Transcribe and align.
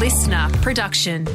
listener 0.00 0.48
production. 0.62 1.26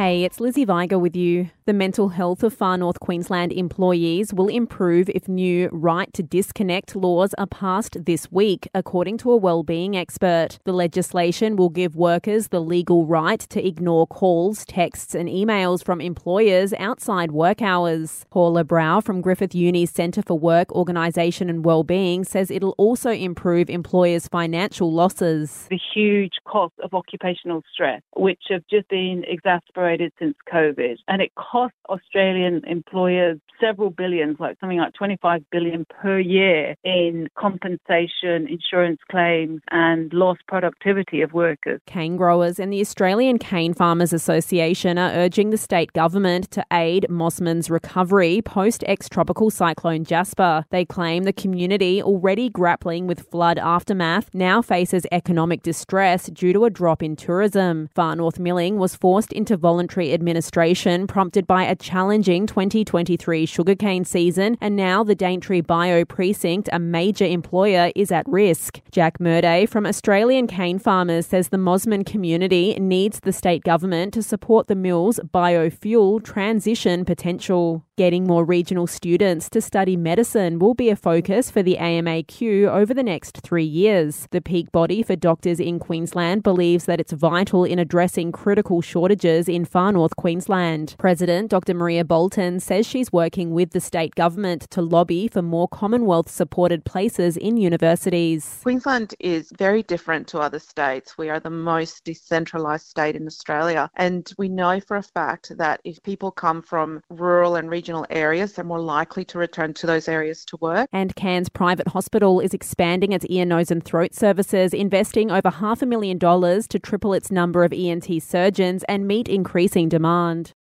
Hey, 0.00 0.24
it's 0.24 0.40
Lizzie 0.40 0.64
Viger 0.64 0.98
with 0.98 1.14
you. 1.14 1.50
The 1.66 1.74
mental 1.74 2.08
health 2.08 2.42
of 2.42 2.54
Far 2.54 2.78
North 2.78 2.98
Queensland 3.00 3.52
employees 3.52 4.32
will 4.32 4.48
improve 4.48 5.10
if 5.10 5.28
new 5.28 5.68
right 5.70 6.10
to 6.14 6.22
disconnect 6.22 6.96
laws 6.96 7.34
are 7.34 7.46
passed 7.46 8.06
this 8.06 8.32
week, 8.32 8.66
according 8.74 9.18
to 9.18 9.30
a 9.30 9.36
wellbeing 9.36 9.98
expert. 9.98 10.58
The 10.64 10.72
legislation 10.72 11.54
will 11.54 11.68
give 11.68 11.94
workers 11.94 12.48
the 12.48 12.60
legal 12.60 13.04
right 13.04 13.38
to 13.40 13.64
ignore 13.64 14.06
calls, 14.06 14.64
texts, 14.64 15.14
and 15.14 15.28
emails 15.28 15.84
from 15.84 16.00
employers 16.00 16.72
outside 16.78 17.32
work 17.32 17.60
hours. 17.60 18.24
Paula 18.30 18.64
Brough 18.64 19.02
from 19.02 19.20
Griffith 19.20 19.54
Uni's 19.54 19.90
Centre 19.90 20.22
for 20.22 20.38
Work, 20.38 20.72
Organisation 20.72 21.50
and 21.50 21.62
Wellbeing 21.62 22.24
says 22.24 22.50
it'll 22.50 22.74
also 22.78 23.10
improve 23.10 23.68
employers' 23.68 24.28
financial 24.28 24.90
losses. 24.90 25.66
The 25.68 25.78
huge 25.94 26.36
cost 26.46 26.72
of 26.82 26.94
occupational 26.94 27.62
stress, 27.70 28.00
which 28.16 28.40
have 28.48 28.62
just 28.68 28.88
been 28.88 29.24
exacerbated 29.28 29.89
since 30.18 30.36
COVID, 30.52 30.96
and 31.08 31.22
it 31.22 31.32
costs 31.34 31.76
Australian 31.88 32.62
employers 32.66 33.38
several 33.60 33.90
billions, 33.90 34.38
like 34.40 34.58
something 34.58 34.78
like 34.78 34.94
25 34.94 35.42
billion 35.50 35.84
per 35.84 36.18
year 36.18 36.74
in 36.84 37.28
compensation, 37.38 38.48
insurance 38.48 39.00
claims, 39.10 39.60
and 39.70 40.12
lost 40.12 40.40
productivity 40.48 41.20
of 41.20 41.32
workers. 41.32 41.80
Canegrowers 41.86 42.58
and 42.58 42.72
the 42.72 42.80
Australian 42.80 43.38
Cane 43.38 43.74
Farmers 43.74 44.12
Association 44.12 44.98
are 44.98 45.10
urging 45.10 45.50
the 45.50 45.58
state 45.58 45.92
government 45.92 46.50
to 46.52 46.64
aid 46.72 47.06
Mossman's 47.10 47.68
recovery 47.68 48.40
post 48.42 48.82
ex 48.86 49.08
tropical 49.08 49.50
cyclone 49.50 50.04
Jasper. 50.04 50.64
They 50.70 50.84
claim 50.84 51.24
the 51.24 51.32
community, 51.32 52.02
already 52.02 52.48
grappling 52.48 53.06
with 53.06 53.28
flood 53.30 53.58
aftermath, 53.58 54.30
now 54.32 54.62
faces 54.62 55.04
economic 55.12 55.62
distress 55.62 56.26
due 56.26 56.52
to 56.52 56.64
a 56.64 56.70
drop 56.70 57.02
in 57.02 57.16
tourism. 57.16 57.88
Far 57.94 58.16
North 58.16 58.38
Milling 58.38 58.78
was 58.78 58.94
forced 58.94 59.32
into 59.32 59.56
voluntary 59.56 59.79
administration, 59.88 61.06
prompted 61.06 61.46
by 61.46 61.64
a 61.64 61.74
challenging 61.74 62.46
2023 62.46 63.46
sugarcane 63.46 64.04
season, 64.04 64.56
and 64.60 64.76
now 64.76 65.02
the 65.02 65.14
Daintree 65.14 65.60
Bio 65.62 66.04
Precinct, 66.04 66.68
a 66.72 66.78
major 66.78 67.24
employer, 67.24 67.90
is 67.94 68.12
at 68.12 68.28
risk. 68.28 68.80
Jack 68.90 69.18
Murday 69.18 69.66
from 69.66 69.86
Australian 69.86 70.46
Cane 70.46 70.78
Farmers 70.78 71.26
says 71.26 71.48
the 71.48 71.56
Mossman 71.56 72.04
community 72.04 72.74
needs 72.78 73.20
the 73.20 73.32
state 73.32 73.64
government 73.64 74.12
to 74.14 74.22
support 74.22 74.66
the 74.66 74.74
mill's 74.74 75.20
biofuel 75.32 76.22
transition 76.22 77.04
potential. 77.04 77.84
Getting 78.00 78.26
more 78.26 78.46
regional 78.46 78.86
students 78.86 79.50
to 79.50 79.60
study 79.60 79.94
medicine 79.94 80.58
will 80.58 80.72
be 80.72 80.88
a 80.88 80.96
focus 80.96 81.50
for 81.50 81.62
the 81.62 81.76
AMAQ 81.78 82.66
over 82.66 82.94
the 82.94 83.02
next 83.02 83.42
three 83.42 83.62
years. 83.62 84.26
The 84.30 84.40
peak 84.40 84.72
body 84.72 85.02
for 85.02 85.16
doctors 85.16 85.60
in 85.60 85.78
Queensland 85.78 86.42
believes 86.42 86.86
that 86.86 86.98
it's 86.98 87.12
vital 87.12 87.62
in 87.62 87.78
addressing 87.78 88.32
critical 88.32 88.80
shortages 88.80 89.50
in 89.50 89.66
far 89.66 89.92
north 89.92 90.16
Queensland. 90.16 90.94
President 90.98 91.50
Dr. 91.50 91.74
Maria 91.74 92.02
Boulton 92.02 92.58
says 92.58 92.86
she's 92.86 93.12
working 93.12 93.50
with 93.50 93.72
the 93.72 93.80
state 93.82 94.14
government 94.14 94.62
to 94.70 94.80
lobby 94.80 95.28
for 95.28 95.42
more 95.42 95.68
Commonwealth 95.68 96.30
supported 96.30 96.86
places 96.86 97.36
in 97.36 97.58
universities. 97.58 98.60
Queensland 98.62 99.14
is 99.20 99.52
very 99.58 99.82
different 99.82 100.26
to 100.28 100.38
other 100.38 100.58
states. 100.58 101.18
We 101.18 101.28
are 101.28 101.38
the 101.38 101.50
most 101.50 102.06
decentralised 102.06 102.88
state 102.88 103.14
in 103.14 103.26
Australia, 103.26 103.90
and 103.94 104.32
we 104.38 104.48
know 104.48 104.80
for 104.80 104.96
a 104.96 105.02
fact 105.02 105.54
that 105.58 105.82
if 105.84 106.02
people 106.02 106.30
come 106.30 106.62
from 106.62 107.02
rural 107.10 107.56
and 107.56 107.68
regional 107.68 107.89
areas, 108.10 108.52
they're 108.52 108.64
more 108.64 108.80
likely 108.80 109.24
to 109.26 109.38
return 109.38 109.74
to 109.74 109.86
those 109.86 110.08
areas 110.08 110.44
to 110.46 110.56
work. 110.60 110.88
And 110.92 111.14
Cairns 111.14 111.48
Private 111.48 111.88
Hospital 111.88 112.40
is 112.40 112.54
expanding 112.54 113.12
its 113.12 113.24
ear, 113.26 113.44
nose, 113.44 113.70
and 113.70 113.84
throat 113.84 114.14
services, 114.14 114.72
investing 114.72 115.30
over 115.30 115.50
half 115.50 115.82
a 115.82 115.86
million 115.86 116.18
dollars 116.18 116.66
to 116.68 116.78
triple 116.78 117.12
its 117.12 117.30
number 117.30 117.64
of 117.64 117.72
ENT 117.72 118.22
surgeons 118.22 118.84
and 118.88 119.06
meet 119.06 119.28
increasing 119.28 119.88
demand. 119.88 120.52